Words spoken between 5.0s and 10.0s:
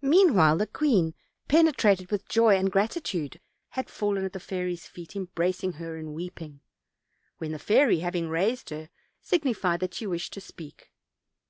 embracing her and weeping; when the fairy, having raised her, signified that